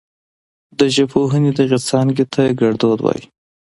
[0.79, 3.25] د ژبپوهنې دغې څانګې ته ګړدود وايي.